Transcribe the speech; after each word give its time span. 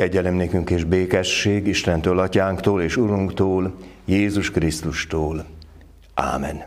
Kegyelem 0.00 0.34
nékünk 0.34 0.70
és 0.70 0.84
békesség 0.84 1.66
Istentől, 1.66 2.18
Atyánktól 2.18 2.82
és 2.82 2.96
Urunktól, 2.96 3.74
Jézus 4.04 4.50
Krisztustól. 4.50 5.44
Ámen. 6.14 6.62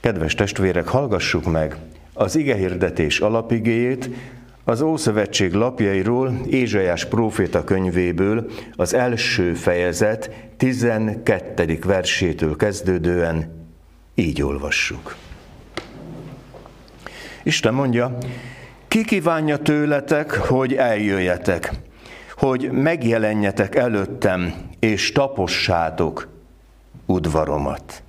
Kedves 0.00 0.34
testvérek, 0.34 0.88
hallgassuk 0.88 1.50
meg 1.50 1.76
az 2.12 2.36
igehirdetés 2.36 3.20
alapigéjét, 3.20 4.10
az 4.64 4.80
Ószövetség 4.80 5.52
lapjairól, 5.52 6.40
Ézsajás 6.46 7.04
próféta 7.04 7.64
könyvéből, 7.64 8.50
az 8.76 8.94
első 8.94 9.54
fejezet 9.54 10.30
12. 10.56 11.78
versétől 11.84 12.56
kezdődően 12.56 13.66
így 14.14 14.42
olvassuk. 14.42 15.16
Isten 17.42 17.74
mondja, 17.74 18.18
ki 18.88 19.04
kívánja 19.04 19.58
tőletek, 19.58 20.32
hogy 20.32 20.74
eljöjjetek, 20.74 21.72
hogy 22.36 22.70
megjelenjetek 22.72 23.74
előttem, 23.74 24.54
és 24.78 25.12
tapossátok 25.12 26.28
udvaromat. 27.06 28.02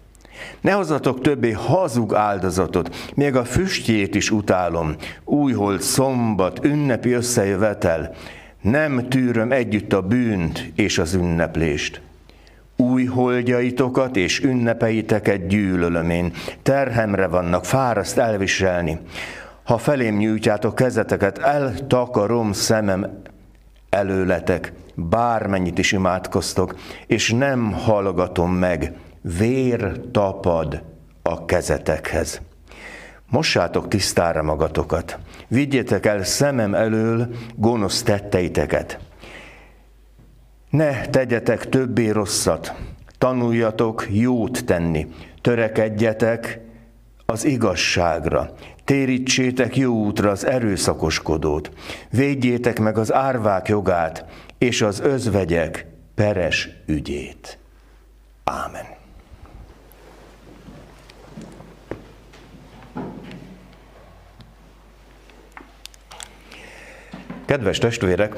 Ne 0.62 0.72
hozzatok 0.72 1.22
többé 1.22 1.52
hazug 1.52 2.14
áldozatot, 2.14 3.12
még 3.16 3.36
a 3.36 3.44
füstjét 3.44 4.16
is 4.16 4.32
utálom, 4.32 4.96
újhold, 5.24 5.82
szombat, 5.82 6.64
ünnepi 6.64 7.12
összejövetel, 7.12 8.16
nem 8.62 9.10
tűröm 9.10 9.52
együtt 9.52 9.94
a 9.94 10.02
bűnt 10.02 10.72
és 10.76 10.98
az 10.98 11.14
ünneplést. 11.14 12.02
Új 12.78 13.06
holdjaitokat 13.06 14.16
és 14.16 14.44
ünnepeiteket 14.44 15.48
gyűlölöm 15.48 16.10
én, 16.10 16.34
terhemre 16.64 17.28
vannak, 17.28 17.66
fáraszt 17.66 18.18
elviselni. 18.18 19.00
Ha 19.64 19.78
felém 19.78 20.18
nyújtjátok 20.18 20.76
kezeteket, 20.76 21.38
eltakarom 21.38 22.52
szemem 22.52 23.22
előletek, 23.96 24.74
bármennyit 24.96 25.78
is 25.78 25.92
imádkoztok, 25.92 26.76
és 27.08 27.32
nem 27.32 27.72
hallgatom 27.72 28.52
meg, 28.52 28.94
vér 29.22 30.02
tapad 30.12 30.84
a 31.22 31.46
kezetekhez. 31.46 32.42
Mossátok 33.30 33.88
tisztára 33.88 34.44
magatokat, 34.44 35.20
vigyétek 35.48 36.06
el 36.06 36.24
szemem 36.24 36.74
elől 36.74 37.28
gonosz 37.56 38.04
tetteiteket. 38.04 39.00
Ne 40.70 41.06
tegyetek 41.06 41.70
többé 41.70 42.10
rosszat, 42.10 42.74
tanuljatok 43.18 44.08
jót 44.12 44.66
tenni, 44.66 45.08
törekedjetek 45.42 46.60
az 47.26 47.46
igazságra, 47.46 48.54
térítsétek 48.84 49.76
jó 49.76 49.94
útra 49.94 50.30
az 50.30 50.46
erőszakoskodót, 50.46 51.72
védjétek 52.10 52.80
meg 52.80 52.98
az 52.98 53.14
árvák 53.14 53.68
jogát 53.68 54.26
és 54.58 54.82
az 54.82 55.00
özvegyek 55.00 55.86
peres 56.16 56.70
ügyét. 56.86 57.58
Ámen. 58.44 58.86
Kedves 67.46 67.78
testvérek, 67.78 68.36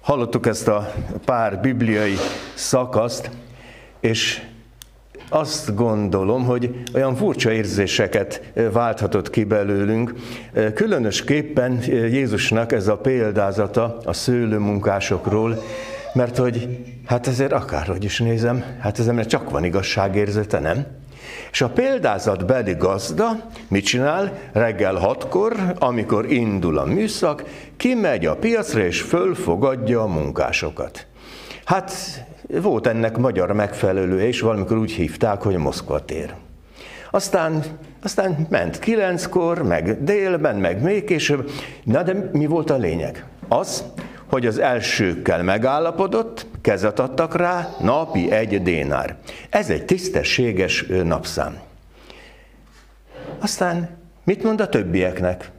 hallottuk 0.00 0.46
ezt 0.46 0.68
a 0.68 0.92
pár 1.24 1.60
bibliai 1.60 2.16
szakaszt, 2.54 3.30
és 4.00 4.42
azt 5.28 5.74
gondolom, 5.74 6.44
hogy 6.44 6.82
olyan 6.94 7.16
furcsa 7.16 7.52
érzéseket 7.52 8.42
válthatott 8.72 9.30
ki 9.30 9.44
belőlünk. 9.44 10.14
Különösképpen 10.74 11.82
Jézusnak 11.88 12.72
ez 12.72 12.88
a 12.88 12.96
példázata 12.96 13.98
a 14.04 14.12
szőlőmunkásokról, 14.12 15.62
mert 16.12 16.36
hogy 16.36 16.68
hát 17.06 17.26
ezért 17.26 17.52
akárhogy 17.52 18.04
is 18.04 18.18
nézem, 18.18 18.64
hát 18.80 18.98
ez 18.98 19.26
csak 19.26 19.50
van 19.50 19.64
igazságérzete, 19.64 20.58
nem? 20.58 20.86
És 21.50 21.60
a 21.60 21.68
példázat 21.68 22.46
beli 22.46 22.74
gazda 22.78 23.50
mit 23.68 23.84
csinál? 23.84 24.38
Reggel 24.52 24.94
hatkor, 24.94 25.74
amikor 25.78 26.32
indul 26.32 26.78
a 26.78 26.84
műszak, 26.84 27.44
kimegy 27.76 28.26
a 28.26 28.36
piacra 28.36 28.84
és 28.84 29.00
fölfogadja 29.00 30.00
a 30.00 30.06
munkásokat. 30.06 31.06
Hát 31.64 31.92
volt 32.48 32.86
ennek 32.86 33.16
magyar 33.16 33.52
megfelelője, 33.52 34.26
és 34.26 34.40
valamikor 34.40 34.76
úgy 34.76 34.92
hívták, 34.92 35.42
hogy 35.42 35.56
Moszkva 35.56 36.04
tér. 36.04 36.34
Aztán, 37.10 37.62
aztán 38.02 38.46
ment 38.50 38.78
kilenckor, 38.78 39.62
meg 39.62 40.04
délben, 40.04 40.56
meg 40.56 40.82
még 40.82 41.04
később. 41.04 41.50
Na 41.84 42.02
de 42.02 42.30
mi 42.32 42.46
volt 42.46 42.70
a 42.70 42.76
lényeg? 42.76 43.24
Az, 43.48 43.84
hogy 44.26 44.46
az 44.46 44.58
elsőkkel 44.58 45.42
megállapodott, 45.42 46.46
kezet 46.60 46.98
adtak 46.98 47.36
rá, 47.36 47.68
napi 47.80 48.30
egy 48.30 48.62
dénár. 48.62 49.16
Ez 49.50 49.70
egy 49.70 49.84
tisztességes 49.84 50.86
napszám. 51.04 51.58
Aztán 53.38 53.88
mit 54.24 54.42
mond 54.42 54.60
a 54.60 54.68
többieknek? 54.68 55.50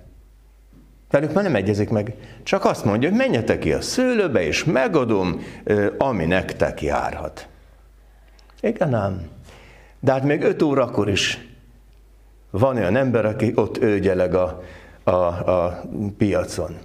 Velük 1.10 1.34
már 1.34 1.44
nem 1.44 1.56
egyezik 1.56 1.90
meg. 1.90 2.16
Csak 2.44 2.66
azt 2.66 2.86
mondja, 2.86 3.10
hogy 3.10 3.18
menjetek 3.18 3.60
ki 3.60 3.74
a 3.74 3.82
szőlőbe, 3.82 4.42
és 4.42 4.64
megadom, 4.64 5.42
ami 5.98 6.26
nektek 6.26 6.82
járhat. 6.82 7.48
Igen 8.62 8.94
ám. 8.94 9.22
De 10.00 10.12
hát 10.12 10.24
még 10.24 10.42
öt 10.42 10.62
órakor 10.62 11.10
is 11.10 11.48
van 12.50 12.76
olyan 12.76 12.96
ember, 12.96 13.26
aki 13.26 13.52
ott 13.56 13.78
őgyeleg 13.78 14.34
a, 14.34 14.64
a, 15.04 15.12
a 15.12 15.82
piacon. 16.18 16.78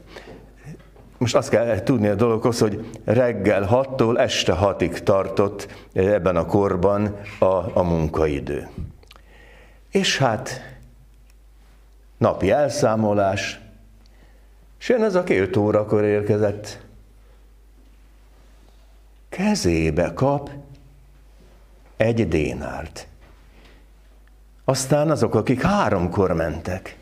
Most 1.19 1.35
azt 1.35 1.49
kell 1.49 1.83
tudni 1.83 2.09
a 2.09 2.15
dologhoz, 2.15 2.59
hogy 2.59 2.91
reggel 3.05 3.69
6-tól 3.71 4.19
este 4.19 4.57
6-ig 4.61 4.99
tartott 4.99 5.69
ebben 5.93 6.37
a 6.37 6.47
korban 6.47 7.17
a, 7.39 7.79
a 7.79 7.83
munkaidő. 7.83 8.69
És 9.91 10.19
hát 10.19 10.61
napi 12.19 12.51
elszámolás, 12.51 13.62
és 14.83 14.89
jön 14.89 15.03
az, 15.03 15.15
aki 15.15 15.37
5 15.37 15.57
órakor 15.57 16.05
érkezett. 16.05 16.81
Kezébe 19.29 20.13
kap 20.15 20.51
egy 21.97 22.29
dénárt. 22.29 23.07
Aztán 24.65 25.11
azok, 25.11 25.35
akik 25.35 25.63
háromkor 25.63 26.33
mentek, 26.33 26.97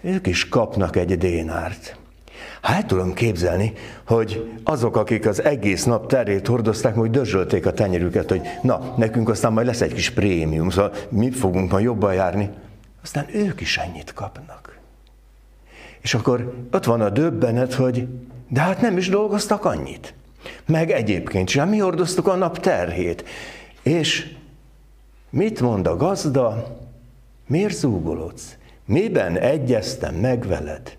ők 0.00 0.26
is 0.26 0.48
kapnak 0.48 0.96
egy 0.96 1.18
dénárt. 1.18 1.96
Hát 2.62 2.86
tudom 2.86 3.14
képzelni, 3.14 3.72
hogy 4.06 4.60
azok, 4.64 4.96
akik 4.96 5.26
az 5.26 5.42
egész 5.42 5.84
nap 5.84 6.08
terét 6.08 6.46
hordozták, 6.46 6.94
hogy 6.94 7.10
dörzsölték 7.10 7.66
a 7.66 7.72
tenyerüket, 7.72 8.28
hogy 8.28 8.40
na, 8.62 8.94
nekünk 8.96 9.28
aztán 9.28 9.52
majd 9.52 9.66
lesz 9.66 9.80
egy 9.80 9.94
kis 9.94 10.10
prémium, 10.10 10.70
szóval 10.70 10.92
mi 11.08 11.30
fogunk 11.30 11.70
majd 11.70 11.84
jobban 11.84 12.14
járni. 12.14 12.50
Aztán 13.02 13.26
ők 13.34 13.60
is 13.60 13.78
ennyit 13.78 14.12
kapnak. 14.12 14.69
És 16.00 16.14
akkor 16.14 16.54
ott 16.72 16.84
van 16.84 17.00
a 17.00 17.10
döbbenet, 17.10 17.74
hogy 17.74 18.08
de 18.48 18.60
hát 18.60 18.80
nem 18.80 18.96
is 18.96 19.08
dolgoztak 19.08 19.64
annyit. 19.64 20.14
Meg 20.66 20.90
egyébként 20.90 21.48
sem, 21.48 21.68
mi 21.68 21.78
hordoztuk 21.78 22.26
a 22.26 22.34
nap 22.34 22.58
terhét. 22.58 23.24
És 23.82 24.34
mit 25.30 25.60
mond 25.60 25.86
a 25.86 25.96
gazda? 25.96 26.78
Miért 27.46 27.76
zúgolodsz? 27.76 28.56
Miben 28.84 29.38
egyeztem 29.38 30.14
meg 30.14 30.46
veled? 30.46 30.96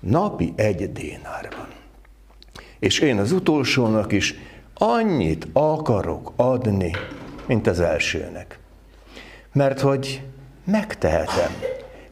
Napi 0.00 0.52
egy 0.56 0.92
dénár 0.92 1.48
van. 1.56 1.68
És 2.78 2.98
én 2.98 3.18
az 3.18 3.32
utolsónak 3.32 4.12
is 4.12 4.34
annyit 4.74 5.46
akarok 5.52 6.32
adni, 6.36 6.90
mint 7.46 7.66
az 7.66 7.80
elsőnek. 7.80 8.58
Mert 9.52 9.80
hogy 9.80 10.22
megtehetem. 10.64 11.52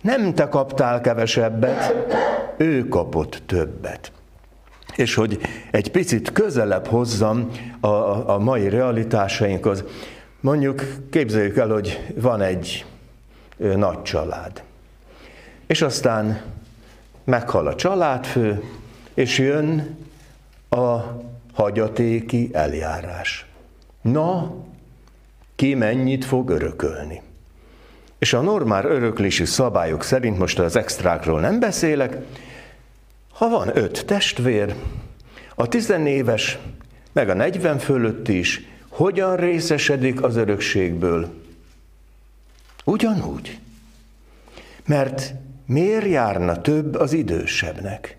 Nem 0.01 0.35
te 0.35 0.49
kaptál 0.49 1.01
kevesebbet, 1.01 1.95
ő 2.57 2.89
kapott 2.89 3.43
többet. 3.47 4.13
És 4.97 5.15
hogy 5.15 5.41
egy 5.71 5.91
picit 5.91 6.33
közelebb 6.33 6.87
hozzam 6.87 7.51
a, 7.81 7.87
a 8.31 8.39
mai 8.39 8.69
realitásainkhoz, 8.69 9.85
mondjuk 10.41 10.83
képzeljük 11.11 11.57
el, 11.57 11.69
hogy 11.69 12.13
van 12.17 12.41
egy 12.41 12.85
nagy 13.57 14.03
család. 14.03 14.63
És 15.67 15.83
aztán 15.83 16.41
meghal 17.25 17.67
a 17.67 17.75
családfő, 17.75 18.63
és 19.15 19.39
jön 19.39 19.97
a 20.69 20.99
hagyatéki 21.53 22.51
eljárás. 22.53 23.47
Na, 24.03 24.55
ki 25.57 25.75
mennyit 25.75 26.25
fog 26.25 26.51
örökölni? 26.51 27.23
És 28.21 28.33
a 28.33 28.41
normál 28.41 28.85
öröklési 28.85 29.45
szabályok 29.45 30.03
szerint, 30.03 30.39
most 30.39 30.59
az 30.59 30.77
extrákról 30.77 31.41
nem 31.41 31.61
beszélek, 31.61 32.17
ha 33.33 33.49
van 33.49 33.77
öt 33.77 34.05
testvér, 34.07 34.75
a 35.55 35.69
tizenéves, 35.69 36.59
meg 37.13 37.29
a 37.29 37.35
negyven 37.35 37.79
fölött 37.79 38.29
is, 38.29 38.61
hogyan 38.89 39.37
részesedik 39.37 40.23
az 40.23 40.37
örökségből? 40.37 41.29
Ugyanúgy. 42.85 43.59
Mert 44.87 45.35
miért 45.67 46.07
járna 46.07 46.61
több 46.61 46.95
az 46.95 47.13
idősebbnek? 47.13 48.17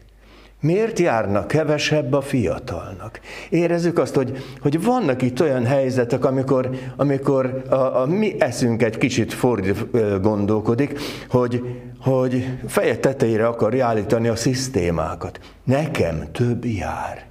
Miért 0.62 1.00
járnak 1.00 1.48
kevesebb 1.48 2.14
a 2.14 2.22
fiatalnak? 2.22 3.20
Érezzük 3.50 3.98
azt, 3.98 4.16
hogy, 4.16 4.44
hogy 4.62 4.84
vannak 4.84 5.22
itt 5.22 5.42
olyan 5.42 5.66
helyzetek, 5.66 6.26
amikor, 6.26 6.70
amikor 6.96 7.64
a, 7.70 7.76
a 7.76 8.06
mi 8.06 8.36
eszünk 8.40 8.84
egy 8.84 8.98
kicsit 8.98 9.34
fordít 9.34 10.22
gondolkodik, 10.22 11.00
hogy, 11.30 11.64
hogy 12.00 12.58
feje 12.68 12.98
tetejére 12.98 13.48
akarja 13.48 13.86
állítani 13.86 14.28
a 14.28 14.36
szisztémákat. 14.36 15.40
Nekem 15.64 16.32
több 16.32 16.66
jár. 16.66 17.26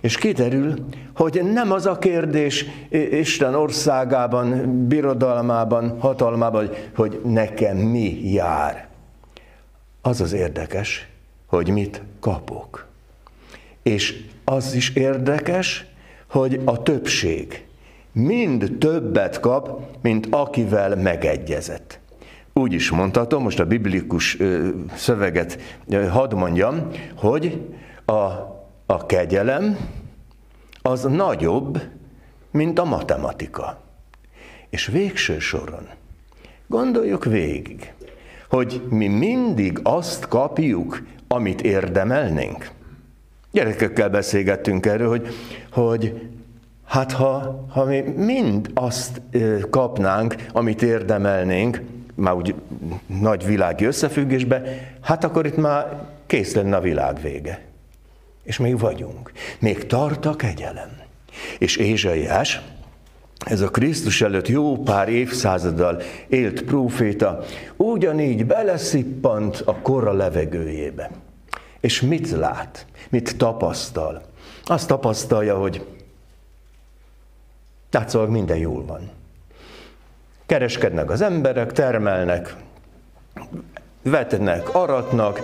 És 0.00 0.16
kiderül, 0.16 0.74
hogy 1.14 1.40
nem 1.52 1.72
az 1.72 1.86
a 1.86 1.98
kérdés 1.98 2.66
Isten 3.10 3.54
országában, 3.54 4.78
birodalmában, 4.88 5.96
hatalmában, 6.00 6.70
hogy 6.94 7.20
nekem 7.24 7.76
mi 7.76 8.32
jár. 8.32 8.88
Az 10.00 10.20
az 10.20 10.32
érdekes, 10.32 11.11
hogy 11.52 11.68
mit 11.68 12.02
kapok. 12.20 12.86
És 13.82 14.24
az 14.44 14.74
is 14.74 14.90
érdekes, 14.90 15.86
hogy 16.26 16.60
a 16.64 16.82
többség 16.82 17.64
mind 18.12 18.76
többet 18.78 19.40
kap, 19.40 19.86
mint 20.02 20.26
akivel 20.30 20.96
megegyezett. 20.96 21.98
Úgy 22.52 22.72
is 22.72 22.90
mondhatom, 22.90 23.42
most 23.42 23.60
a 23.60 23.66
biblikus 23.66 24.38
szöveget 24.94 25.58
hadd 26.10 26.34
mondjam, 26.34 26.88
hogy 27.14 27.60
a, 28.04 28.12
a 28.86 29.06
kegyelem 29.06 29.78
az 30.82 31.02
nagyobb, 31.02 31.82
mint 32.50 32.78
a 32.78 32.84
matematika. 32.84 33.82
És 34.70 34.86
végső 34.86 35.38
soron 35.38 35.88
gondoljuk 36.66 37.24
végig, 37.24 37.92
hogy 38.48 38.82
mi 38.88 39.06
mindig 39.06 39.80
azt 39.82 40.28
kapjuk, 40.28 41.02
amit 41.32 41.62
érdemelnénk. 41.62 42.70
Gyerekekkel 43.50 44.08
beszélgettünk 44.08 44.86
erről, 44.86 45.08
hogy, 45.08 45.28
hogy 45.70 46.30
hát 46.84 47.12
ha, 47.12 47.64
ha 47.68 47.84
mi 47.84 48.00
mind 48.00 48.70
azt 48.74 49.20
kapnánk, 49.70 50.34
amit 50.52 50.82
érdemelnénk, 50.82 51.80
már 52.14 52.34
úgy 52.34 52.54
nagy 53.06 53.46
világi 53.46 53.84
összefüggésbe, 53.84 54.62
hát 55.00 55.24
akkor 55.24 55.46
itt 55.46 55.56
már 55.56 56.06
kész 56.26 56.54
lenne 56.54 56.76
a 56.76 56.80
világ 56.80 57.20
vége. 57.20 57.60
És 58.42 58.58
még 58.58 58.78
vagyunk. 58.78 59.32
Még 59.58 59.86
tart 59.86 60.26
a 60.26 60.36
kegyelem. 60.36 61.00
És 61.58 61.76
Ézsaiás, 61.76 62.60
ez 63.44 63.60
a 63.60 63.68
Krisztus 63.68 64.22
előtt 64.22 64.48
jó 64.48 64.76
pár 64.76 65.08
évszázaddal 65.08 66.02
élt 66.28 66.62
próféta, 66.62 67.40
ugyanígy 67.76 68.46
beleszippant 68.46 69.62
a 69.64 69.74
korra 69.74 70.12
levegőjébe. 70.12 71.10
És 71.80 72.00
mit 72.00 72.30
lát? 72.30 72.86
Mit 73.08 73.36
tapasztal? 73.36 74.22
Azt 74.64 74.88
tapasztalja, 74.88 75.58
hogy 75.58 75.86
látszólag 77.90 78.30
minden 78.30 78.56
jól 78.56 78.84
van. 78.84 79.10
Kereskednek 80.46 81.10
az 81.10 81.20
emberek, 81.20 81.72
termelnek, 81.72 82.56
vetnek, 84.02 84.74
aratnak, 84.74 85.40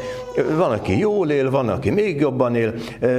van, 0.57 0.73
aki 0.73 0.99
jól 0.99 1.31
él, 1.31 1.51
van, 1.51 1.69
aki 1.69 1.91
még 1.91 2.21
jobban 2.21 2.55
él, 2.55 2.75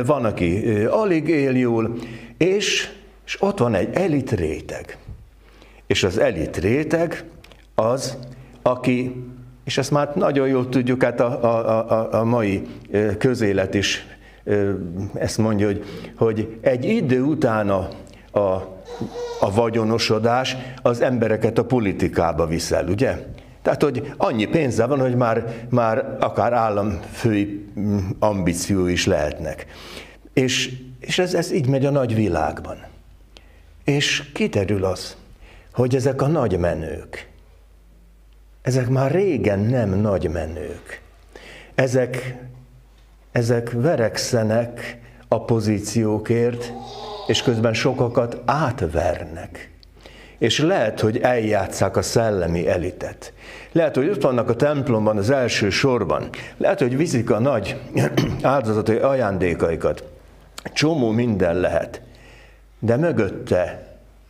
van, 0.05 0.25
aki 0.25 0.65
alig 0.89 1.27
él 1.27 1.55
jól, 1.55 1.95
és, 2.37 2.98
és 3.29 3.41
ott 3.41 3.59
van 3.59 3.73
egy 3.75 3.89
elit 3.93 4.31
réteg. 4.31 4.97
És 5.87 6.03
az 6.03 6.17
elit 6.17 6.57
réteg 6.57 7.23
az, 7.75 8.17
aki, 8.61 9.23
és 9.63 9.77
ezt 9.77 9.91
már 9.91 10.15
nagyon 10.15 10.47
jól 10.47 10.69
tudjuk, 10.69 11.03
hát 11.03 11.19
a, 11.19 11.43
a, 11.43 11.89
a, 11.91 12.13
a 12.19 12.23
mai 12.23 12.67
közélet 13.17 13.73
is 13.73 14.07
ezt 15.13 15.37
mondja, 15.37 15.65
hogy, 15.67 15.83
hogy 16.15 16.57
egy 16.61 16.85
idő 16.85 17.21
után 17.21 17.69
a, 17.69 17.89
a, 18.31 18.39
a 19.39 19.51
vagyonosodás 19.53 20.55
az 20.81 21.01
embereket 21.01 21.57
a 21.57 21.65
politikába 21.65 22.45
viszel, 22.45 22.87
ugye? 22.87 23.25
Tehát, 23.61 23.83
hogy 23.83 24.13
annyi 24.17 24.45
pénze 24.45 24.85
van, 24.85 24.99
hogy 24.99 25.15
már, 25.15 25.67
már 25.69 26.17
akár 26.19 26.53
államfői 26.53 27.65
ambíció 28.19 28.87
is 28.87 29.05
lehetnek. 29.05 29.65
És, 30.33 30.71
és 30.99 31.19
ez, 31.19 31.33
ez 31.33 31.51
így 31.51 31.67
megy 31.67 31.85
a 31.85 31.91
nagy 31.91 32.15
világban. 32.15 32.87
És 33.89 34.23
kiterül 34.33 34.85
az, 34.85 35.15
hogy 35.73 35.95
ezek 35.95 36.21
a 36.21 36.27
nagy 36.27 36.57
menők, 36.57 37.27
ezek 38.61 38.89
már 38.89 39.11
régen 39.11 39.59
nem 39.59 39.89
nagy 39.89 40.29
menők. 40.29 41.01
Ezek, 41.75 42.35
ezek 43.31 43.71
verekszenek 43.71 44.99
a 45.27 45.45
pozíciókért, 45.45 46.73
és 47.27 47.41
közben 47.41 47.73
sokakat 47.73 48.41
átvernek. 48.45 49.71
És 50.37 50.59
lehet, 50.59 50.99
hogy 50.99 51.17
eljátszák 51.17 51.97
a 51.97 52.01
szellemi 52.01 52.67
elitet. 52.67 53.33
Lehet, 53.71 53.95
hogy 53.95 54.09
ott 54.09 54.21
vannak 54.21 54.49
a 54.49 54.55
templomban 54.55 55.17
az 55.17 55.29
első 55.29 55.69
sorban. 55.69 56.29
Lehet, 56.57 56.79
hogy 56.79 56.97
viszik 56.97 57.29
a 57.29 57.39
nagy 57.39 57.81
áldozatai 58.41 58.97
ajándékaikat. 58.97 60.03
Csomó 60.73 61.11
minden 61.11 61.55
lehet. 61.55 62.01
De 62.79 62.97
mögötte 62.97 63.87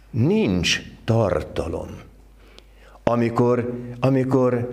nincs 0.09 0.81
tartalom. 1.05 1.87
Amikor, 3.03 3.73
amikor 3.99 4.69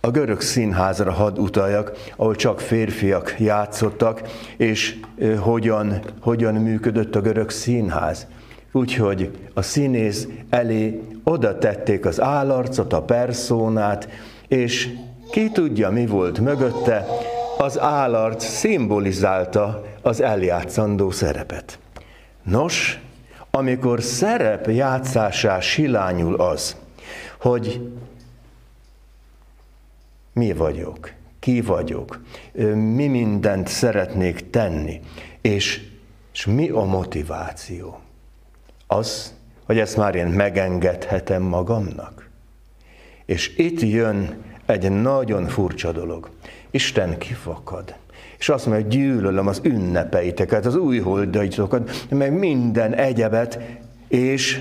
a 0.00 0.10
görög 0.10 0.40
színházra 0.40 1.12
hadd 1.12 1.38
utaljak, 1.38 1.92
ahol 2.16 2.34
csak 2.34 2.60
férfiak 2.60 3.34
játszottak, 3.38 4.22
és 4.56 5.00
hogyan, 5.38 6.00
hogyan 6.20 6.54
működött 6.54 7.14
a 7.14 7.20
görög 7.20 7.50
színház. 7.50 8.26
Úgyhogy 8.72 9.30
a 9.54 9.62
színész 9.62 10.28
elé 10.50 11.02
oda 11.24 11.58
tették 11.58 12.06
az 12.06 12.20
állarcot, 12.20 12.92
a 12.92 13.02
perszónát, 13.02 14.08
és 14.48 14.88
ki 15.30 15.50
tudja, 15.50 15.90
mi 15.90 16.06
volt 16.06 16.38
mögötte, 16.38 17.06
az 17.58 17.78
állarc 17.78 18.44
szimbolizálta 18.44 19.84
az 20.02 20.20
eljátszandó 20.20 21.10
szerepet. 21.10 21.78
Nos, 22.42 23.00
amikor 23.50 24.02
szerep 24.02 24.66
játszásá 24.66 25.60
silányul 25.60 26.34
az, 26.34 26.76
hogy 27.40 27.92
mi 30.32 30.52
vagyok, 30.52 31.12
ki 31.38 31.60
vagyok, 31.60 32.20
mi 32.74 33.06
mindent 33.06 33.68
szeretnék 33.68 34.50
tenni, 34.50 35.00
és, 35.40 35.82
és 36.32 36.46
mi 36.46 36.68
a 36.68 36.84
motiváció. 36.84 38.00
Az, 38.86 39.34
hogy 39.64 39.78
ezt 39.78 39.96
már 39.96 40.14
én 40.14 40.26
megengedhetem 40.26 41.42
magamnak. 41.42 42.28
És 43.24 43.56
itt 43.56 43.80
jön 43.80 44.42
egy 44.68 44.90
nagyon 44.90 45.46
furcsa 45.46 45.92
dolog. 45.92 46.30
Isten 46.70 47.18
kifakad. 47.18 47.94
És 48.38 48.48
azt 48.48 48.66
mondja, 48.66 48.84
hogy 48.84 48.94
gyűlölöm 48.96 49.46
az 49.46 49.60
ünnepeiteket, 49.62 50.66
az 50.66 50.76
új 50.76 50.98
holdaitokat, 50.98 52.06
meg 52.10 52.32
minden 52.32 52.94
egyebet, 52.94 53.58
és 54.08 54.60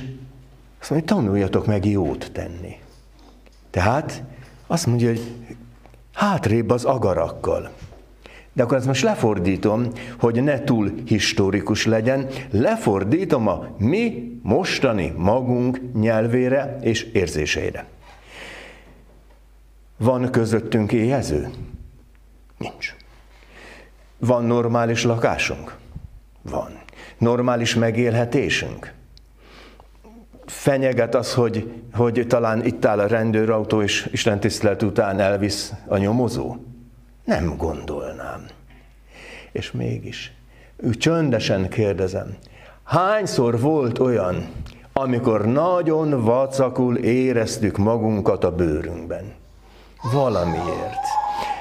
azt 0.79 0.89
mondja, 0.89 1.15
tanuljatok 1.15 1.65
meg 1.65 1.85
jót 1.85 2.31
tenni. 2.31 2.75
Tehát 3.69 4.23
azt 4.67 4.85
mondja, 4.85 5.07
hogy 5.07 5.21
hátrébb 6.13 6.69
az 6.69 6.83
agarakkal. 6.83 7.69
De 8.53 8.63
akkor 8.63 8.77
ezt 8.77 8.85
most 8.87 9.03
lefordítom, 9.03 9.87
hogy 10.19 10.43
ne 10.43 10.63
túl 10.63 10.91
historikus 11.05 11.85
legyen, 11.85 12.27
lefordítom 12.51 13.47
a 13.47 13.67
mi 13.77 14.31
mostani 14.43 15.13
magunk 15.17 15.81
nyelvére 15.93 16.77
és 16.81 17.03
érzéseire. 17.03 17.85
Van 19.97 20.31
közöttünk 20.31 20.91
éhező? 20.91 21.49
Nincs. 22.57 22.95
Van 24.17 24.45
normális 24.45 25.03
lakásunk? 25.03 25.77
Van. 26.41 26.79
Normális 27.17 27.75
megélhetésünk? 27.75 28.95
fenyeget 30.47 31.15
az, 31.15 31.33
hogy, 31.33 31.71
hogy 31.93 32.25
talán 32.27 32.65
itt 32.65 32.85
áll 32.85 32.99
a 32.99 33.07
rendőrautó, 33.07 33.81
és 33.81 34.09
Isten 34.11 34.39
tisztelet 34.39 34.83
után 34.83 35.19
elvisz 35.19 35.73
a 35.87 35.97
nyomozó? 35.97 36.55
Nem 37.23 37.55
gondolnám. 37.57 38.45
És 39.51 39.71
mégis, 39.71 40.33
ő 40.77 40.89
csöndesen 40.89 41.69
kérdezem, 41.69 42.37
hányszor 42.83 43.59
volt 43.59 43.99
olyan, 43.99 44.47
amikor 44.93 45.45
nagyon 45.45 46.23
vacakul 46.23 46.97
éreztük 46.97 47.77
magunkat 47.77 48.43
a 48.43 48.51
bőrünkben? 48.51 49.33
Valamiért. 50.01 51.05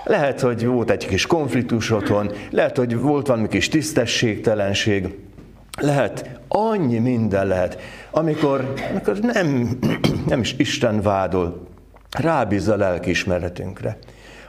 Lehet, 0.05 0.40
hogy 0.40 0.66
volt 0.66 0.90
egy 0.90 1.07
kis 1.07 1.26
konfliktus 1.26 1.90
otthon, 1.90 2.31
lehet, 2.50 2.76
hogy 2.76 3.00
volt 3.00 3.26
valami 3.26 3.49
kis 3.49 3.69
tisztességtelenség, 3.69 5.19
lehet, 5.81 6.40
annyi 6.49 6.99
minden 6.99 7.47
lehet, 7.47 7.81
amikor, 8.11 8.73
amikor 8.90 9.19
nem, 9.19 9.78
nem 10.26 10.40
is 10.40 10.55
Isten 10.59 11.00
vádol, 11.00 11.66
rábízza 12.11 12.73
a 12.73 12.76
lelkiismeretünkre. 12.76 13.99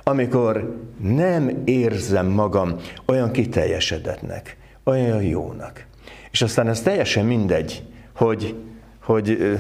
amikor 0.04 0.76
nem 1.02 1.62
érzem 1.66 2.28
magam 2.28 2.76
olyan 3.06 3.32
kiteljesedetnek, 3.32 4.58
olyan 4.84 5.22
jónak. 5.24 5.86
És 6.32 6.42
aztán 6.42 6.68
ez 6.68 6.82
teljesen 6.82 7.26
mindegy, 7.26 7.84
hogy, 8.16 8.56
hogy 9.02 9.58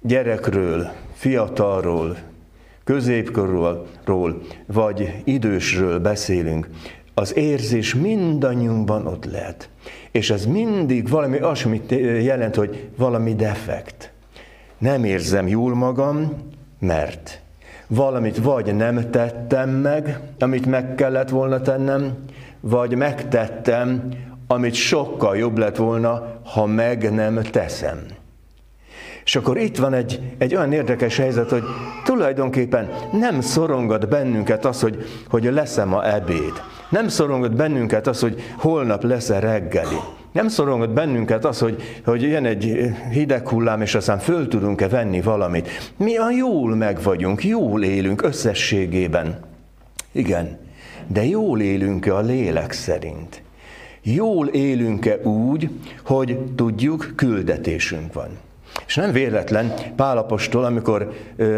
gyerekről, 0.00 0.90
fiatalról, 1.14 2.16
középkorról, 2.84 3.86
vagy 4.66 5.22
idősről 5.24 5.98
beszélünk, 5.98 6.68
az 7.14 7.36
érzés 7.36 7.94
mindannyiunkban 7.94 9.06
ott 9.06 9.24
lehet. 9.24 9.68
És 10.10 10.30
ez 10.30 10.46
mindig 10.46 11.08
valami 11.08 11.38
asmit 11.38 11.90
jelent, 12.22 12.54
hogy 12.54 12.88
valami 12.96 13.34
defekt. 13.34 14.12
Nem 14.78 15.04
érzem 15.04 15.48
jól 15.48 15.74
magam, 15.74 16.36
mert 16.78 17.40
valamit 17.86 18.36
vagy 18.36 18.74
nem 18.74 19.10
tettem 19.10 19.70
meg, 19.70 20.20
amit 20.38 20.66
meg 20.66 20.94
kellett 20.94 21.28
volna 21.28 21.60
tennem, 21.60 22.14
vagy 22.60 22.94
megtettem, 22.94 24.08
amit 24.46 24.74
sokkal 24.74 25.36
jobb 25.36 25.58
lett 25.58 25.76
volna, 25.76 26.40
ha 26.44 26.66
meg 26.66 27.12
nem 27.12 27.42
teszem. 27.42 27.98
És 29.24 29.36
akkor 29.36 29.58
itt 29.58 29.76
van 29.76 29.94
egy, 29.94 30.20
egy 30.38 30.54
olyan 30.54 30.72
érdekes 30.72 31.16
helyzet, 31.16 31.50
hogy 31.50 31.62
tulajdonképpen 32.04 32.88
nem 33.12 33.40
szorongat 33.40 34.08
bennünket 34.08 34.64
az, 34.64 34.80
hogy, 34.80 35.04
hogy 35.28 35.44
lesz-e 35.44 35.84
ma 35.84 36.14
ebéd. 36.14 36.62
Nem 36.88 37.08
szorongat 37.08 37.56
bennünket 37.56 38.06
az, 38.06 38.20
hogy 38.20 38.42
holnap 38.56 39.02
lesz-e 39.02 39.38
reggeli. 39.38 39.98
Nem 40.32 40.48
szorongat 40.48 40.92
bennünket 40.92 41.44
az, 41.44 41.58
hogy, 41.58 41.82
hogy 42.04 42.22
jön 42.22 42.44
egy 42.44 42.90
hideg 43.12 43.48
hullám, 43.48 43.80
és 43.80 43.94
aztán 43.94 44.18
föl 44.18 44.48
tudunk-e 44.48 44.88
venni 44.88 45.20
valamit. 45.20 45.92
Mi 45.96 46.16
a 46.16 46.30
jól 46.30 46.74
meg 46.74 47.02
vagyunk, 47.02 47.44
jól 47.44 47.82
élünk 47.82 48.22
összességében. 48.22 49.38
Igen, 50.12 50.58
de 51.06 51.24
jól 51.24 51.60
élünk-e 51.60 52.14
a 52.14 52.20
lélek 52.20 52.72
szerint? 52.72 53.42
Jól 54.02 54.46
élünk-e 54.46 55.18
úgy, 55.22 55.70
hogy 56.04 56.38
tudjuk, 56.56 57.12
küldetésünk 57.16 58.12
van. 58.12 58.28
És 58.86 58.94
nem 58.94 59.12
véletlen 59.12 59.72
Pálapostól, 59.96 60.64
amikor 60.64 61.12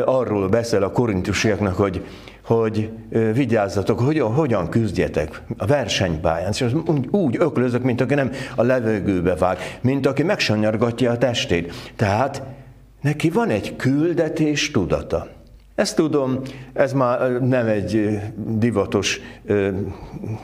arról 0.05 0.49
beszél 0.49 0.83
a 0.83 0.91
korintusiaknak, 0.91 1.77
hogy, 1.77 2.05
hogy 2.45 2.91
vigyázzatok, 3.33 4.01
hogy 4.01 4.19
hogyan 4.19 4.69
küzdjetek 4.69 5.43
a 5.57 5.67
versenypályán. 5.67 6.51
És 6.51 6.75
úgy, 6.87 7.09
úgy 7.11 7.37
öklözök, 7.39 7.83
mint 7.83 8.01
aki 8.01 8.15
nem 8.15 8.31
a 8.57 8.63
levegőbe 8.63 9.35
vág, 9.35 9.59
mint 9.81 10.07
aki 10.07 10.23
megsanyargatja 10.23 11.11
a 11.11 11.19
testét. 11.19 11.73
Tehát 11.97 12.43
neki 13.01 13.31
van 13.31 13.49
egy 13.49 13.77
küldetés 13.77 14.71
tudata. 14.71 15.29
Ezt 15.75 15.97
tudom, 15.97 16.41
ez 16.73 16.93
már 16.93 17.31
nem 17.31 17.67
egy 17.67 18.19
divatos 18.37 19.21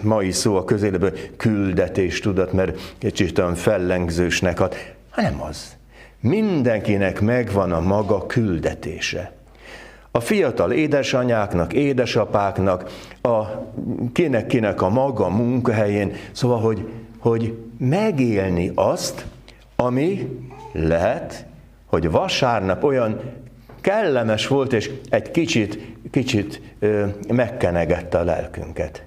mai 0.00 0.30
szó 0.30 0.56
a 0.56 0.64
közéleből, 0.64 1.12
küldetés 1.37 2.20
tudat, 2.20 2.52
mert 2.52 2.94
kicsit 2.98 3.38
olyan 3.38 3.54
fellengzősnek 3.54 4.58
hat, 4.58 4.76
hanem 5.10 5.42
az. 5.42 5.77
Mindenkinek 6.20 7.20
megvan 7.20 7.72
a 7.72 7.80
maga 7.80 8.26
küldetése. 8.26 9.32
A 10.10 10.20
fiatal 10.20 10.72
édesanyáknak, 10.72 11.72
édesapáknak, 11.72 12.90
a 13.22 13.44
kinek-kinek 14.12 14.82
a 14.82 14.88
maga 14.88 15.28
munkahelyén, 15.28 16.12
szóval, 16.32 16.60
hogy, 16.60 16.88
hogy 17.18 17.58
megélni 17.78 18.72
azt, 18.75 19.26
ami 19.76 20.38
lehet, 20.72 21.46
hogy 21.87 22.10
vasárnap 22.10 22.84
olyan 22.84 23.20
kellemes 23.80 24.46
volt, 24.46 24.72
és 24.72 24.90
egy 25.08 25.30
kicsit, 25.30 25.96
kicsit 26.10 26.60
ö, 26.78 27.06
megkenegette 27.28 28.18
a 28.18 28.25
lelkünket. 28.25 29.04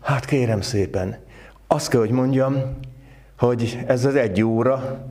Hát 0.00 0.24
kérem 0.24 0.60
szépen, 0.60 1.16
azt 1.66 1.88
kell, 1.88 2.00
hogy 2.00 2.10
mondjam, 2.10 2.56
hogy 3.38 3.78
ez 3.86 4.04
az 4.04 4.14
egy 4.14 4.42
óra, 4.42 5.06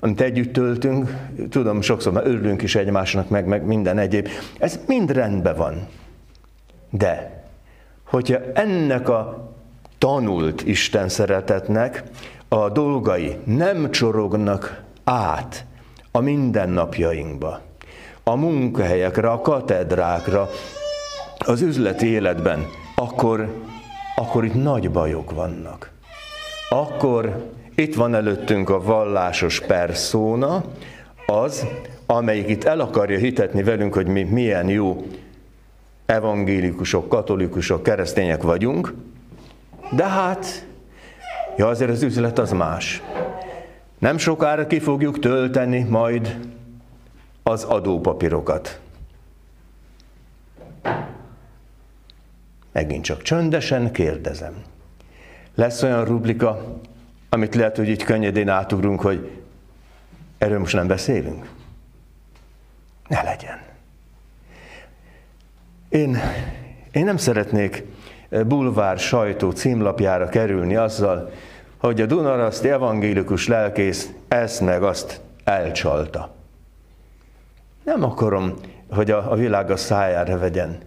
amit 0.00 0.20
együtt 0.20 0.52
töltünk, 0.52 1.16
tudom, 1.50 1.80
sokszor 1.80 2.12
már 2.12 2.26
örülünk 2.26 2.62
is 2.62 2.74
egymásnak, 2.74 3.28
meg, 3.28 3.46
meg 3.46 3.64
minden 3.64 3.98
egyéb, 3.98 4.28
ez 4.58 4.78
mind 4.86 5.10
rendben 5.10 5.56
van. 5.56 5.86
De, 6.90 7.44
hogyha 8.04 8.38
ennek 8.54 9.08
a 9.08 9.50
tanult 9.98 10.66
Isten 10.66 11.08
szeretetnek 11.08 12.02
a 12.48 12.68
dolgai 12.68 13.36
nem 13.44 13.90
csorognak 13.90 14.82
át 15.04 15.64
a 16.10 16.20
mindennapjainkba, 16.20 17.60
a 18.24 18.34
munkahelyekre, 18.34 19.30
a 19.30 19.40
katedrákra, 19.40 20.48
az 21.38 21.60
üzleti 21.60 22.06
életben, 22.06 22.66
akkor, 22.94 23.54
akkor 24.16 24.44
itt 24.44 24.62
nagy 24.62 24.90
bajok 24.90 25.30
vannak. 25.30 25.90
Akkor 26.70 27.50
itt 27.80 27.94
van 27.94 28.14
előttünk 28.14 28.70
a 28.70 28.82
vallásos 28.82 29.60
perszóna, 29.60 30.64
az, 31.26 31.66
amelyik 32.06 32.48
itt 32.48 32.64
el 32.64 32.80
akarja 32.80 33.18
hitetni 33.18 33.62
velünk, 33.62 33.94
hogy 33.94 34.06
mi 34.06 34.22
milyen 34.22 34.68
jó 34.68 35.06
evangélikusok, 36.06 37.08
katolikusok, 37.08 37.82
keresztények 37.82 38.42
vagyunk, 38.42 38.94
de 39.90 40.04
hát, 40.04 40.66
ja 41.56 41.66
azért 41.66 41.90
az 41.90 42.02
üzlet 42.02 42.38
az 42.38 42.50
más. 42.50 43.02
Nem 43.98 44.18
sokára 44.18 44.66
ki 44.66 44.78
fogjuk 44.78 45.18
tölteni 45.18 45.86
majd 45.88 46.38
az 47.42 47.64
adópapírokat. 47.64 48.80
Megint 52.72 53.04
csak 53.04 53.22
csöndesen 53.22 53.92
kérdezem. 53.92 54.54
Lesz 55.54 55.82
olyan 55.82 56.04
rubrika, 56.04 56.80
amit 57.30 57.54
lehet, 57.54 57.76
hogy 57.76 57.88
így 57.88 58.04
könnyedén 58.04 58.48
átugrunk, 58.48 59.00
hogy 59.00 59.30
erről 60.38 60.58
most 60.58 60.74
nem 60.74 60.86
beszélünk. 60.86 61.48
Ne 63.08 63.22
legyen. 63.22 63.58
Én, 65.88 66.18
én 66.92 67.04
nem 67.04 67.16
szeretnék 67.16 67.84
bulvár 68.46 68.98
sajtó 68.98 69.50
címlapjára 69.50 70.28
kerülni 70.28 70.76
azzal, 70.76 71.32
hogy 71.78 72.00
a 72.00 72.06
Dunaraszti 72.06 72.68
evangélikus 72.68 73.48
lelkész 73.48 74.10
ezt 74.28 74.60
meg 74.60 74.82
azt 74.82 75.20
elcsalta. 75.44 76.34
Nem 77.84 78.02
akarom, 78.02 78.54
hogy 78.90 79.10
a, 79.10 79.30
a 79.32 79.34
világ 79.34 79.70
a 79.70 79.76
szájára 79.76 80.38
vegyen. 80.38 80.78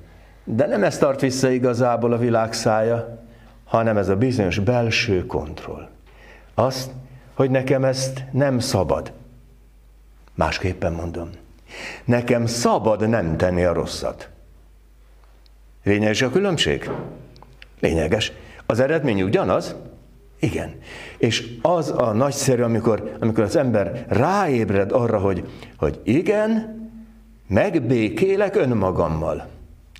De 0.43 0.65
nem 0.65 0.83
ez 0.83 0.97
tart 0.97 1.21
vissza 1.21 1.49
igazából 1.49 2.13
a 2.13 2.17
világ 2.17 2.53
szája, 2.53 3.23
hanem 3.63 3.97
ez 3.97 4.09
a 4.09 4.15
bizonyos 4.15 4.59
belső 4.59 5.25
kontroll. 5.25 5.92
Azt, 6.53 6.91
hogy 7.33 7.49
nekem 7.49 7.83
ezt 7.83 8.23
nem 8.31 8.59
szabad. 8.59 9.11
Másképpen 10.35 10.93
mondom. 10.93 11.29
Nekem 12.05 12.45
szabad 12.45 13.09
nem 13.09 13.37
tenni 13.37 13.63
a 13.63 13.73
rosszat. 13.73 14.29
Lényeges 15.83 16.21
a 16.21 16.29
különbség? 16.29 16.89
Lényeges. 17.79 18.31
Az 18.65 18.79
eredmény 18.79 19.21
ugyanaz? 19.21 19.75
Igen. 20.39 20.75
És 21.17 21.57
az 21.61 21.93
a 21.97 22.11
nagyszerű, 22.11 22.61
amikor, 22.61 23.15
amikor 23.19 23.43
az 23.43 23.55
ember 23.55 24.05
ráébred 24.07 24.91
arra, 24.91 25.19
hogy, 25.19 25.49
hogy 25.77 25.99
igen, 26.03 26.81
megbékélek 27.47 28.55
önmagammal. 28.55 29.47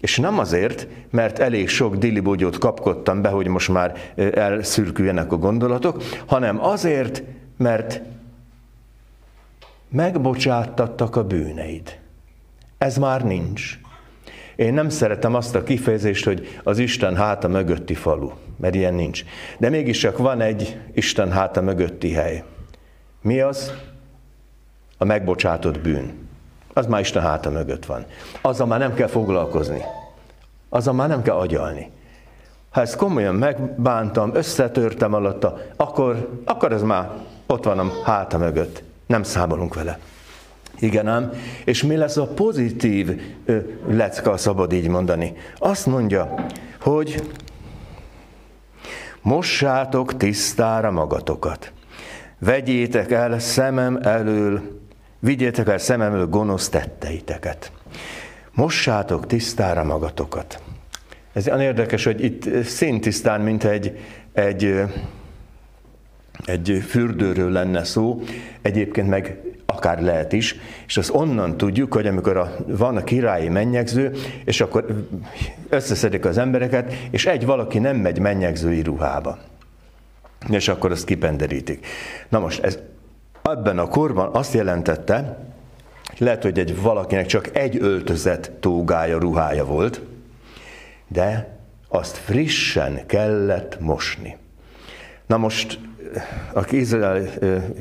És 0.04 0.18
nem 0.18 0.40
azért, 0.40 0.88
mert 1.10 1.40
elég 1.40 1.70
sok 1.70 1.96
dilibogyót 1.96 2.58
kapkodtam 2.58 3.22
be, 3.22 3.30
hogy 3.30 3.48
most 3.48 3.70
már 3.70 3.98
elszürküljenek 4.16 5.32
a 5.32 5.38
gondolatok, 5.38 6.04
hanem 6.26 6.64
azért, 6.64 7.24
mert 7.58 8.02
megbocsáttattak 9.90 11.16
a 11.16 11.24
bűneid. 11.24 12.00
Ez 12.78 12.98
már 12.98 13.24
nincs. 13.24 13.80
Én 14.56 14.74
nem 14.74 14.90
szeretem 14.90 15.36
azt 15.36 15.56
a 15.56 15.64
kifejezést, 15.64 16.26
hogy 16.26 16.60
az 16.64 16.78
Isten 16.78 17.16
háta 17.16 17.48
mögötti 17.48 17.94
falu, 17.94 18.32
mert 18.58 18.76
ilyen 18.76 18.94
nincs. 18.94 19.24
De 19.58 19.70
mégis 19.70 19.98
csak 19.98 20.18
van 20.18 20.42
egy 20.42 20.78
Isten 20.94 21.32
háta 21.32 21.62
mögötti 21.62 22.12
hely. 22.12 22.44
Mi 23.22 23.40
az? 23.40 23.74
A 24.98 25.06
megbocsátott 25.06 25.80
bűn 25.80 26.23
az 26.74 26.86
már 26.86 27.02
Isten 27.02 27.22
háta 27.22 27.50
mögött 27.50 27.86
van. 27.86 28.06
Azzal 28.42 28.68
már 28.68 28.80
nem 28.80 28.94
kell 28.94 29.08
foglalkozni. 29.08 29.82
Azzal 30.70 30.94
már 30.94 31.08
nem 31.08 31.22
kell 31.22 31.36
agyalni. 31.36 31.92
Ha 32.72 32.82
ezt 32.82 32.96
komolyan 32.96 33.36
megbántam, 33.36 34.36
összetörtem 34.36 35.14
alatta, 35.14 35.58
akkor, 35.76 36.42
akkor 36.46 36.72
ez 36.72 36.82
már 36.82 37.10
ott 37.48 37.64
van 37.64 37.80
a 37.80 37.92
háta 38.04 38.38
mögött. 38.38 38.84
Nem 39.06 39.24
számolunk 39.24 39.74
vele. 39.74 40.00
Igen 40.80 41.08
ám, 41.08 41.32
és 41.66 41.84
mi 41.84 41.96
lesz 41.96 42.18
a 42.18 42.28
pozitív 42.28 43.22
ö, 43.46 43.58
lecka, 43.88 44.38
szabad 44.38 44.74
így 44.74 44.88
mondani? 44.88 45.34
Azt 45.58 45.86
mondja, 45.86 46.34
hogy 46.82 47.30
mossátok 49.22 50.18
tisztára 50.18 50.92
magatokat. 50.92 51.72
Vegyétek 52.40 53.12
el 53.12 53.40
szemem 53.40 54.00
elől 54.02 54.62
Vigyétek 55.24 55.68
el 55.68 55.78
szememről 55.78 56.28
gonosz 56.28 56.70
tetteiteket. 56.70 57.72
Mossátok 58.52 59.28
tisztára 59.28 59.84
magatokat. 59.84 60.62
Ez 61.34 61.48
olyan 61.48 61.62
érdekes, 61.62 62.04
hogy 62.04 62.24
itt 62.24 62.64
széntisztán, 62.64 63.42
mint 63.42 63.64
egy, 63.64 64.00
egy, 64.34 64.82
egy 66.46 66.84
fürdőről 66.88 67.52
lenne 67.52 67.84
szó, 67.84 68.22
egyébként 68.62 69.10
meg 69.10 69.38
akár 69.66 70.02
lehet 70.02 70.34
is, 70.34 70.56
és 70.88 70.98
azt 70.98 71.14
onnan 71.14 71.58
tudjuk, 71.58 71.94
hogy 71.94 72.08
amikor 72.08 72.38
a, 72.38 72.56
van 72.68 72.98
a 72.98 73.04
királyi 73.04 73.50
mennyegző, 73.50 74.12
és 74.46 74.62
akkor 74.62 75.08
összeszedik 75.70 76.26
az 76.26 76.38
embereket, 76.38 76.94
és 77.12 77.26
egy 77.26 77.46
valaki 77.46 77.80
nem 77.80 77.98
megy 77.98 78.20
mennyegzői 78.20 78.82
ruhába. 78.82 79.40
És 80.50 80.68
akkor 80.68 80.92
azt 80.92 81.06
kipenderítik. 81.06 81.86
Na 82.30 82.40
most 82.40 82.64
ez 82.64 82.80
ebben 83.54 83.78
a 83.78 83.88
korban 83.88 84.30
azt 84.36 84.54
jelentette, 84.54 85.38
lehet, 86.18 86.44
hogy 86.44 86.60
egy 86.60 86.82
valakinek 86.82 87.26
csak 87.26 87.58
egy 87.58 87.78
öltözet 87.82 88.52
tógája, 88.60 89.20
ruhája 89.20 89.66
volt, 89.66 90.02
de 91.08 91.58
azt 91.88 92.18
frissen 92.18 93.06
kellett 93.06 93.80
mosni. 93.80 94.38
Na 95.26 95.38
most, 95.38 95.80
aki 96.54 96.78
Izrael 96.78 97.28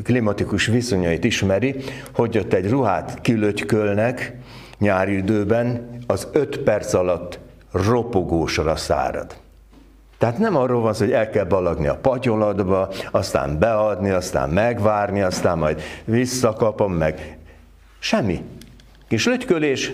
klimatikus 0.02 0.66
viszonyait 0.66 1.24
ismeri, 1.24 1.76
hogy 2.14 2.38
ott 2.38 2.52
egy 2.52 2.70
ruhát 2.70 3.20
kilötykölnek 3.20 4.36
nyári 4.78 5.16
időben, 5.16 5.98
az 6.06 6.28
öt 6.32 6.58
perc 6.58 6.94
alatt 6.94 7.38
ropogósra 7.70 8.76
szárad. 8.76 9.41
Tehát 10.22 10.38
nem 10.38 10.56
arról 10.56 10.80
van 10.80 10.94
szó, 10.94 11.04
hogy 11.04 11.12
el 11.12 11.30
kell 11.30 11.44
balagni 11.44 11.86
a 11.86 11.96
patyolatba, 11.96 12.88
aztán 13.10 13.58
beadni, 13.58 14.10
aztán 14.10 14.50
megvárni, 14.50 15.20
aztán 15.22 15.58
majd 15.58 15.80
visszakapom, 16.04 16.92
meg 16.92 17.38
semmi. 17.98 18.42
Kis 19.08 19.26
lötykölés, 19.26 19.92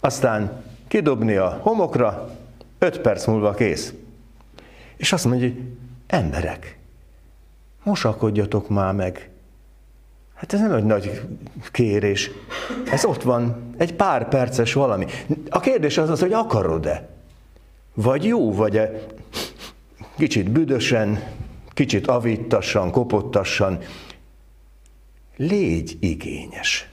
aztán 0.00 0.62
kidobni 0.88 1.36
a 1.36 1.58
homokra, 1.62 2.30
öt 2.78 3.00
perc 3.00 3.26
múlva 3.26 3.54
kész. 3.54 3.94
És 4.96 5.12
azt 5.12 5.24
mondja, 5.24 5.48
hogy 5.48 5.62
emberek, 6.06 6.78
mosakodjatok 7.82 8.68
már 8.68 8.94
meg. 8.94 9.30
Hát 10.34 10.52
ez 10.52 10.60
nem 10.60 10.72
egy 10.72 10.84
nagy 10.84 11.22
kérés. 11.70 12.30
Ez 12.92 13.04
ott 13.04 13.22
van, 13.22 13.74
egy 13.76 13.94
pár 13.94 14.28
perces 14.28 14.72
valami. 14.72 15.06
A 15.48 15.60
kérdés 15.60 15.98
az 15.98 16.10
az, 16.10 16.20
hogy 16.20 16.32
akarod-e? 16.32 17.18
Vagy 17.94 18.24
jó 18.24 18.54
vagy-e 18.54 19.06
kicsit 20.16 20.50
büdösen, 20.50 21.22
kicsit 21.72 22.06
avittassan, 22.06 22.90
kopottassan. 22.90 23.78
Légy 25.36 25.96
igényes. 26.00 26.88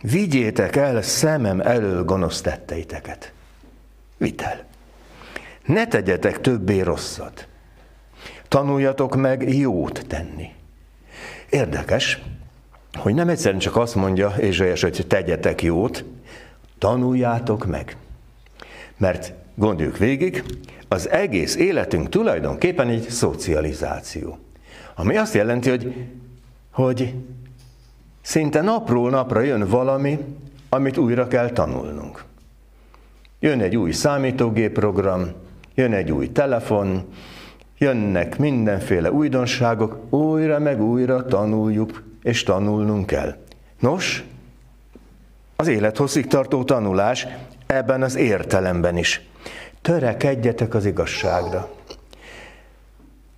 Vigyétek 0.00 0.76
el 0.76 1.02
szemem 1.02 1.60
elől 1.60 2.04
gonosz 2.04 2.40
tetteiteket. 2.40 3.32
Vidd. 4.16 4.42
Ne 5.64 5.86
tegyetek 5.86 6.40
többé 6.40 6.80
rosszat. 6.80 7.48
Tanuljatok 8.48 9.16
meg 9.16 9.54
jót 9.54 10.04
tenni. 10.06 10.48
Érdekes, 11.50 12.22
hogy 12.94 13.14
nem 13.14 13.28
egyszerűen 13.28 13.60
csak 13.60 13.76
azt 13.76 13.94
mondja 13.94 14.34
Ézsaiás, 14.40 14.82
hogy 14.82 15.04
tegyetek 15.08 15.62
jót, 15.62 16.04
tanuljátok 16.78 17.66
meg. 17.66 17.96
Mert 18.96 19.32
gondoljuk 19.54 19.98
végig, 19.98 20.44
az 20.88 21.10
egész 21.10 21.56
életünk 21.56 22.08
tulajdonképpen 22.08 22.88
egy 22.88 23.08
szocializáció. 23.08 24.38
Ami 24.94 25.16
azt 25.16 25.34
jelenti, 25.34 25.70
hogy, 25.70 25.94
hogy 26.70 27.14
szinte 28.22 28.60
napról 28.62 29.10
napra 29.10 29.40
jön 29.40 29.68
valami, 29.68 30.18
amit 30.68 30.96
újra 30.96 31.28
kell 31.28 31.50
tanulnunk. 31.50 32.24
Jön 33.40 33.60
egy 33.60 33.76
új 33.76 33.92
számítógépprogram, 33.92 35.32
jön 35.74 35.92
egy 35.92 36.12
új 36.12 36.32
telefon, 36.32 37.04
jönnek 37.78 38.38
mindenféle 38.38 39.12
újdonságok, 39.12 40.12
újra 40.14 40.58
meg 40.58 40.82
újra 40.82 41.24
tanuljuk, 41.24 42.02
és 42.22 42.42
tanulnunk 42.42 43.06
kell. 43.06 43.36
Nos, 43.78 44.24
az 45.56 45.68
élethosszig 45.68 46.26
tartó 46.26 46.64
tanulás 46.64 47.26
ebben 47.66 48.02
az 48.02 48.16
értelemben 48.16 48.96
is. 48.96 49.20
Törekedjetek 49.82 50.74
az 50.74 50.84
igazságra. 50.84 51.68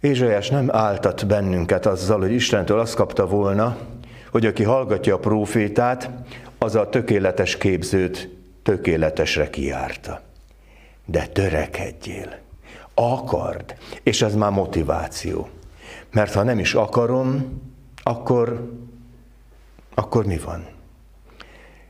Ézsaiás 0.01 0.49
nem 0.49 0.69
áltat 0.71 1.27
bennünket 1.27 1.87
azzal, 1.87 2.21
hogy 2.21 2.33
Istentől 2.33 2.79
azt 2.79 2.95
kapta 2.95 3.27
volna, 3.27 3.77
hogy 4.31 4.47
aki 4.47 4.63
hallgatja 4.63 5.15
a 5.15 5.19
prófétát, 5.19 6.11
az 6.59 6.75
a 6.75 6.89
tökéletes 6.89 7.57
képzőt 7.57 8.29
tökéletesre 8.63 9.51
kiárta. 9.51 10.21
De 11.05 11.27
törekedjél, 11.27 12.39
akard, 12.95 13.75
és 14.03 14.23
ez 14.23 14.35
már 14.35 14.51
motiváció. 14.51 15.49
Mert 16.13 16.35
ha 16.35 16.43
nem 16.43 16.59
is 16.59 16.75
akarom, 16.75 17.61
akkor, 18.03 18.71
akkor 19.95 20.27
mi 20.27 20.39
van? 20.39 20.67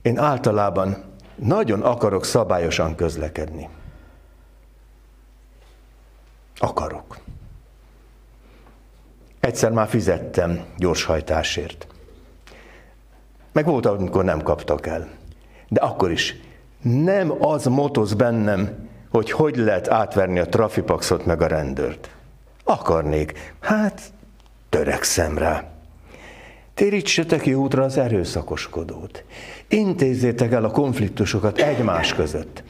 Én 0.02 0.18
általában 0.18 1.07
nagyon 1.38 1.82
akarok 1.82 2.24
szabályosan 2.24 2.94
közlekedni. 2.94 3.68
Akarok. 6.58 7.18
Egyszer 9.40 9.70
már 9.70 9.88
fizettem 9.88 10.64
gyorshajtásért. 10.76 11.86
Meg 13.52 13.64
volt, 13.64 13.86
amikor 13.86 14.24
nem 14.24 14.42
kaptak 14.42 14.86
el. 14.86 15.08
De 15.68 15.80
akkor 15.80 16.10
is 16.10 16.36
nem 16.82 17.44
az 17.44 17.64
motoz 17.64 18.14
bennem, 18.14 18.88
hogy 19.10 19.30
hogy 19.30 19.56
lehet 19.56 19.88
átverni 19.88 20.38
a 20.38 20.46
trafipaxot 20.46 21.26
meg 21.26 21.42
a 21.42 21.46
rendőrt. 21.46 22.10
Akarnék. 22.64 23.54
Hát, 23.60 24.00
törekszem 24.68 25.38
rá. 25.38 25.77
Térítsetek 26.78 27.40
ki 27.40 27.54
útra 27.54 27.82
az 27.82 27.96
erőszakoskodót. 27.96 29.24
Intézzétek 29.68 30.52
el 30.52 30.64
a 30.64 30.70
konfliktusokat 30.70 31.58
egymás 31.58 32.14
között. 32.14 32.62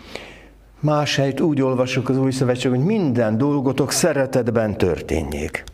Más 0.81 1.17
helyt 1.17 1.41
úgy 1.41 1.63
olvasok 1.63 2.09
az 2.09 2.17
új 2.17 2.31
szövetség, 2.31 2.71
hogy 2.71 2.85
minden 2.85 3.39
dolgotok 3.39 3.93
szeretetben 3.93 4.77
történjék. 4.79 5.65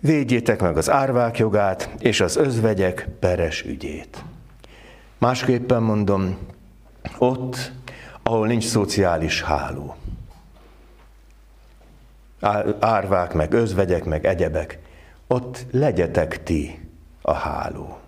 Védjétek 0.00 0.60
meg 0.60 0.76
az 0.76 0.90
árvák 0.90 1.38
jogát 1.38 1.90
és 1.98 2.20
az 2.20 2.36
özvegyek 2.36 3.08
peres 3.20 3.62
ügyét. 3.62 4.24
Másképpen 5.18 5.82
mondom, 5.82 6.38
ott, 7.18 7.72
ahol 8.22 8.46
nincs 8.46 8.64
szociális 8.64 9.42
háló. 9.42 9.96
Árvák, 12.80 13.32
meg 13.32 13.52
özvegyek, 13.52 14.04
meg 14.04 14.26
egyebek, 14.26 14.78
ott 15.26 15.66
legyetek 15.70 16.42
ti 16.42 16.88
a 17.22 17.32
háló. 17.32 17.98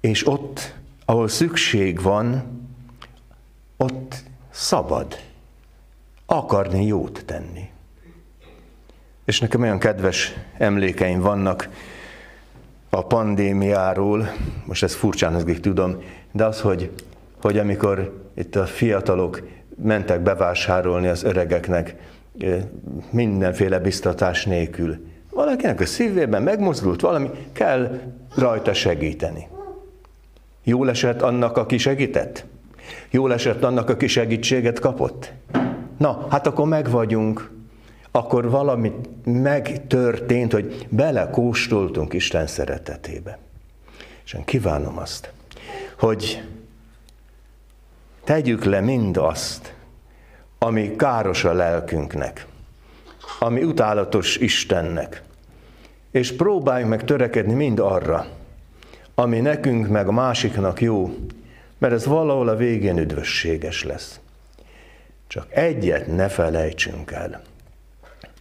És 0.00 0.26
ott, 0.26 0.74
ahol 1.04 1.28
szükség 1.28 2.02
van, 2.02 2.42
ott 3.76 4.22
szabad 4.50 5.18
akarni 6.26 6.86
jót 6.86 7.22
tenni. 7.26 7.70
És 9.24 9.40
nekem 9.40 9.62
olyan 9.62 9.78
kedves 9.78 10.32
emlékeim 10.58 11.20
vannak 11.20 11.68
a 12.90 13.06
pandémiáról, 13.06 14.28
most 14.64 14.82
ez 14.82 14.94
furcsán 14.94 15.32
hangzik, 15.32 15.60
tudom, 15.60 16.02
de 16.32 16.44
az, 16.44 16.60
hogy, 16.60 16.90
hogy 17.40 17.58
amikor 17.58 18.28
itt 18.34 18.56
a 18.56 18.66
fiatalok 18.66 19.48
mentek 19.82 20.20
bevásárolni 20.20 21.06
az 21.06 21.22
öregeknek 21.22 21.96
mindenféle 23.10 23.78
biztatás 23.78 24.44
nélkül, 24.44 25.06
valakinek 25.34 25.80
a 25.80 25.86
szívében 25.86 26.42
megmozdult 26.42 27.00
valami, 27.00 27.30
kell 27.52 28.00
rajta 28.36 28.72
segíteni. 28.72 29.48
Jól 30.62 30.90
esett 30.90 31.22
annak, 31.22 31.56
aki 31.56 31.78
segített? 31.78 32.44
Jól 33.10 33.32
esett 33.32 33.64
annak, 33.64 33.88
aki 33.88 34.06
segítséget 34.06 34.78
kapott? 34.78 35.32
Na, 35.98 36.26
hát 36.30 36.46
akkor 36.46 36.66
meg 36.66 36.90
vagyunk, 36.90 37.50
akkor 38.10 38.50
valami 38.50 38.92
megtörtént, 39.24 40.52
hogy 40.52 40.86
belekóstoltunk 40.90 42.12
Isten 42.12 42.46
szeretetébe. 42.46 43.38
És 44.24 44.32
én 44.32 44.44
kívánom 44.44 44.98
azt, 44.98 45.32
hogy 45.98 46.42
tegyük 48.24 48.64
le 48.64 48.80
mind 48.80 49.16
azt, 49.16 49.74
ami 50.58 50.96
káros 50.96 51.44
a 51.44 51.52
lelkünknek, 51.52 52.46
ami 53.38 53.62
utálatos 53.62 54.36
Istennek, 54.36 55.22
és 56.10 56.32
próbáljunk 56.32 56.90
meg 56.90 57.04
törekedni 57.04 57.54
mind 57.54 57.78
arra, 57.78 58.26
ami 59.14 59.40
nekünk 59.40 59.88
meg 59.88 60.08
a 60.08 60.12
másiknak 60.12 60.80
jó, 60.80 61.14
mert 61.78 61.92
ez 61.92 62.06
valahol 62.06 62.48
a 62.48 62.56
végén 62.56 62.98
üdvösséges 62.98 63.84
lesz. 63.84 64.20
Csak 65.26 65.46
egyet 65.50 66.06
ne 66.06 66.28
felejtsünk 66.28 67.10
el. 67.10 67.42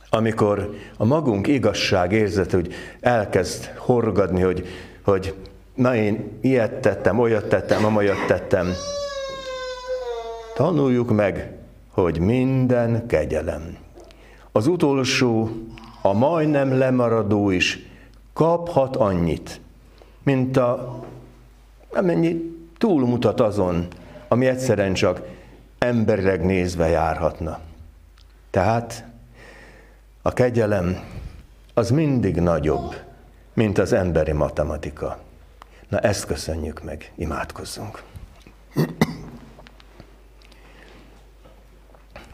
Amikor 0.09 0.75
a 0.97 1.05
magunk 1.05 1.47
igazság 1.47 2.11
érzete, 2.11 2.55
hogy 2.55 2.73
elkezd 2.99 3.73
horgadni, 3.77 4.41
hogy, 4.41 4.67
hogy 5.03 5.33
na 5.75 5.95
én 5.95 6.37
ilyet 6.41 6.73
tettem, 6.73 7.19
olyat 7.19 7.49
tettem, 7.49 7.85
amolyat 7.85 8.25
tettem. 8.27 8.67
Tanuljuk 10.55 11.11
meg, 11.11 11.51
hogy 11.91 12.19
minden 12.19 13.07
kegyelem. 13.07 13.82
Az 14.55 14.67
utolsó, 14.67 15.49
a 16.01 16.13
majdnem 16.13 16.77
lemaradó 16.77 17.49
is 17.49 17.79
kaphat 18.33 18.95
annyit, 18.95 19.61
mint 20.23 20.57
a, 20.57 21.03
amennyi 21.93 22.57
túlmutat 22.77 23.39
azon, 23.39 23.87
ami 24.27 24.45
egyszerűen 24.45 24.93
csak 24.93 25.21
emberileg 25.77 26.45
nézve 26.45 26.87
járhatna. 26.87 27.59
Tehát 28.49 29.05
a 30.21 30.33
kegyelem 30.33 31.03
az 31.73 31.89
mindig 31.89 32.35
nagyobb, 32.35 32.95
mint 33.53 33.77
az 33.77 33.93
emberi 33.93 34.31
matematika. 34.31 35.19
Na 35.89 35.99
ezt 35.99 36.25
köszönjük 36.25 36.83
meg, 36.83 37.11
imádkozzunk. 37.15 38.03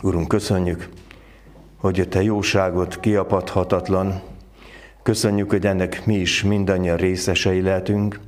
Urunk, 0.01 0.27
köszönjük, 0.27 0.89
hogy 1.79 2.07
Te 2.09 2.23
jóságot 2.23 2.99
kiapadhatatlan. 2.99 4.21
Köszönjük, 5.03 5.49
hogy 5.49 5.65
ennek 5.65 6.05
mi 6.05 6.15
is 6.15 6.43
mindannyian 6.43 6.97
részesei 6.97 7.61
lehetünk. 7.61 8.19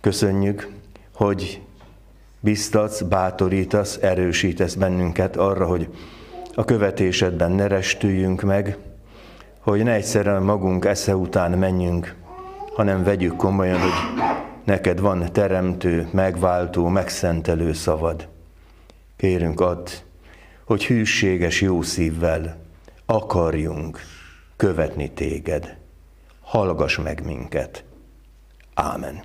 Köszönjük, 0.00 0.68
hogy 1.14 1.60
biztatsz, 2.40 3.00
bátorítasz, 3.00 3.98
erősítesz 4.02 4.74
bennünket 4.74 5.36
arra, 5.36 5.66
hogy 5.66 5.88
a 6.54 6.64
követésedben 6.64 7.50
ne 7.50 7.66
restüljünk 7.66 8.42
meg, 8.42 8.76
hogy 9.60 9.82
ne 9.82 9.92
egyszerűen 9.92 10.42
magunk 10.42 10.84
esze 10.84 11.16
után 11.16 11.50
menjünk, 11.50 12.14
hanem 12.74 13.04
vegyük 13.04 13.36
komolyan, 13.36 13.80
hogy 13.80 14.22
neked 14.64 15.00
van 15.00 15.32
teremtő, 15.32 16.08
megváltó, 16.12 16.88
megszentelő 16.88 17.72
szavad. 17.72 18.28
Kérünk 19.16 19.60
add, 19.60 19.88
hogy 20.64 20.84
hűséges 20.84 21.60
jó 21.60 21.82
szívvel 21.82 22.68
akarjunk 23.10 24.00
követni 24.56 25.12
téged. 25.12 25.76
Hallgass 26.40 26.98
meg 26.98 27.24
minket. 27.24 27.84
Ámen. 28.74 29.22